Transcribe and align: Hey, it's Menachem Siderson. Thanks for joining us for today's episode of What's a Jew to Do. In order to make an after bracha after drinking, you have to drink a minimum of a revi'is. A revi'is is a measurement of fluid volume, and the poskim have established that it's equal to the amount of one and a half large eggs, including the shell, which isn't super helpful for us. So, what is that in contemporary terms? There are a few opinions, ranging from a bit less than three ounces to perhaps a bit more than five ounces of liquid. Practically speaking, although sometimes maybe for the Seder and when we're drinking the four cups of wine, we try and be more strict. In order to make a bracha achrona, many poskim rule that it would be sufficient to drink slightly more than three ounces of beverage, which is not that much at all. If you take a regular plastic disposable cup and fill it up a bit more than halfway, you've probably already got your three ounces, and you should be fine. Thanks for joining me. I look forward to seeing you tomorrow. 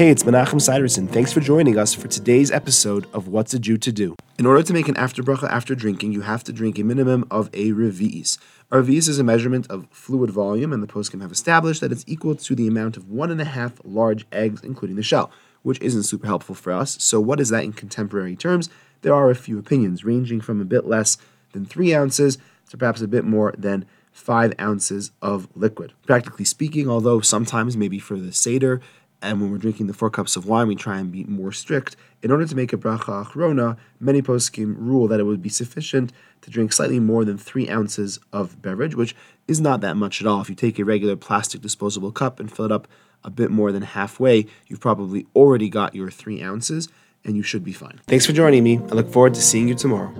Hey, 0.00 0.08
it's 0.08 0.22
Menachem 0.22 0.62
Siderson. 0.62 1.06
Thanks 1.06 1.30
for 1.30 1.40
joining 1.40 1.76
us 1.76 1.92
for 1.92 2.08
today's 2.08 2.50
episode 2.50 3.06
of 3.12 3.28
What's 3.28 3.52
a 3.52 3.58
Jew 3.58 3.76
to 3.76 3.92
Do. 3.92 4.16
In 4.38 4.46
order 4.46 4.62
to 4.62 4.72
make 4.72 4.88
an 4.88 4.96
after 4.96 5.22
bracha 5.22 5.46
after 5.50 5.74
drinking, 5.74 6.12
you 6.12 6.22
have 6.22 6.42
to 6.44 6.54
drink 6.54 6.78
a 6.78 6.84
minimum 6.84 7.26
of 7.30 7.50
a 7.52 7.72
revi'is. 7.72 8.38
A 8.70 8.78
revi'is 8.78 9.10
is 9.10 9.18
a 9.18 9.24
measurement 9.24 9.66
of 9.68 9.86
fluid 9.90 10.30
volume, 10.30 10.72
and 10.72 10.82
the 10.82 10.86
poskim 10.86 11.20
have 11.20 11.30
established 11.30 11.82
that 11.82 11.92
it's 11.92 12.06
equal 12.06 12.34
to 12.34 12.54
the 12.54 12.66
amount 12.66 12.96
of 12.96 13.10
one 13.10 13.30
and 13.30 13.42
a 13.42 13.44
half 13.44 13.74
large 13.84 14.24
eggs, 14.32 14.62
including 14.62 14.96
the 14.96 15.02
shell, 15.02 15.30
which 15.64 15.78
isn't 15.82 16.04
super 16.04 16.26
helpful 16.26 16.54
for 16.54 16.72
us. 16.72 16.96
So, 16.98 17.20
what 17.20 17.38
is 17.38 17.50
that 17.50 17.64
in 17.64 17.74
contemporary 17.74 18.36
terms? 18.36 18.70
There 19.02 19.14
are 19.14 19.28
a 19.28 19.34
few 19.34 19.58
opinions, 19.58 20.02
ranging 20.02 20.40
from 20.40 20.62
a 20.62 20.64
bit 20.64 20.86
less 20.86 21.18
than 21.52 21.66
three 21.66 21.94
ounces 21.94 22.38
to 22.70 22.78
perhaps 22.78 23.02
a 23.02 23.06
bit 23.06 23.26
more 23.26 23.52
than 23.58 23.84
five 24.12 24.54
ounces 24.60 25.12
of 25.22 25.48
liquid. 25.54 25.92
Practically 26.06 26.44
speaking, 26.44 26.88
although 26.88 27.20
sometimes 27.20 27.76
maybe 27.76 27.98
for 27.98 28.18
the 28.18 28.32
Seder 28.32 28.80
and 29.22 29.40
when 29.40 29.50
we're 29.50 29.58
drinking 29.58 29.86
the 29.86 29.94
four 29.94 30.10
cups 30.10 30.36
of 30.36 30.46
wine, 30.46 30.66
we 30.66 30.74
try 30.74 30.98
and 30.98 31.12
be 31.12 31.24
more 31.24 31.52
strict. 31.52 31.96
In 32.22 32.30
order 32.30 32.46
to 32.46 32.56
make 32.56 32.72
a 32.72 32.76
bracha 32.76 33.24
achrona, 33.24 33.76
many 33.98 34.22
poskim 34.22 34.74
rule 34.78 35.08
that 35.08 35.20
it 35.20 35.24
would 35.24 35.42
be 35.42 35.48
sufficient 35.48 36.12
to 36.42 36.50
drink 36.50 36.72
slightly 36.72 37.00
more 37.00 37.24
than 37.24 37.38
three 37.38 37.68
ounces 37.68 38.18
of 38.32 38.60
beverage, 38.62 38.94
which 38.94 39.14
is 39.46 39.60
not 39.60 39.80
that 39.82 39.96
much 39.96 40.20
at 40.20 40.26
all. 40.26 40.40
If 40.40 40.48
you 40.48 40.54
take 40.54 40.78
a 40.78 40.84
regular 40.84 41.16
plastic 41.16 41.60
disposable 41.60 42.12
cup 42.12 42.40
and 42.40 42.50
fill 42.50 42.66
it 42.66 42.72
up 42.72 42.88
a 43.24 43.30
bit 43.30 43.50
more 43.50 43.72
than 43.72 43.82
halfway, 43.82 44.46
you've 44.66 44.80
probably 44.80 45.26
already 45.34 45.68
got 45.68 45.94
your 45.94 46.10
three 46.10 46.42
ounces, 46.42 46.88
and 47.24 47.36
you 47.36 47.42
should 47.42 47.64
be 47.64 47.72
fine. 47.72 48.00
Thanks 48.06 48.26
for 48.26 48.32
joining 48.32 48.64
me. 48.64 48.78
I 48.78 48.94
look 48.94 49.12
forward 49.12 49.34
to 49.34 49.42
seeing 49.42 49.68
you 49.68 49.74
tomorrow. 49.74 50.12